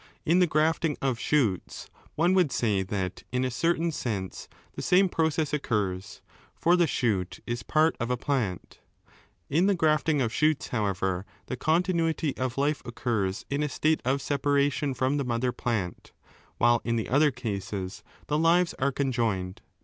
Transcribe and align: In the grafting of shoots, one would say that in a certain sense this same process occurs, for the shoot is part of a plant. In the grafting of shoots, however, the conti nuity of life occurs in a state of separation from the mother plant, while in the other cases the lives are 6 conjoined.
In 0.25 0.39
the 0.39 0.47
grafting 0.47 0.97
of 0.99 1.19
shoots, 1.19 1.87
one 2.15 2.33
would 2.33 2.51
say 2.51 2.81
that 2.81 3.21
in 3.31 3.45
a 3.45 3.51
certain 3.51 3.91
sense 3.91 4.49
this 4.75 4.87
same 4.87 5.07
process 5.07 5.53
occurs, 5.53 6.21
for 6.55 6.75
the 6.75 6.87
shoot 6.87 7.39
is 7.45 7.61
part 7.61 7.95
of 7.99 8.09
a 8.09 8.17
plant. 8.17 8.79
In 9.47 9.67
the 9.67 9.75
grafting 9.75 10.19
of 10.19 10.33
shoots, 10.33 10.69
however, 10.69 11.23
the 11.45 11.55
conti 11.55 11.93
nuity 11.93 12.35
of 12.39 12.57
life 12.57 12.81
occurs 12.83 13.45
in 13.51 13.61
a 13.61 13.69
state 13.69 14.01
of 14.03 14.23
separation 14.23 14.95
from 14.95 15.17
the 15.17 15.23
mother 15.23 15.51
plant, 15.51 16.13
while 16.57 16.81
in 16.83 16.95
the 16.95 17.07
other 17.07 17.29
cases 17.29 18.03
the 18.25 18.39
lives 18.39 18.73
are 18.79 18.89
6 18.89 18.95
conjoined. 18.97 19.61